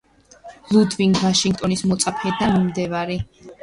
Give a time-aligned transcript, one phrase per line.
[0.77, 3.25] ლუდვიგ ვიტგენშტაინის მოწაფე და მიმდევარი.